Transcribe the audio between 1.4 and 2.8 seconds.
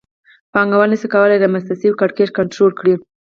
رامنځته شوی کړکېچ کنټرول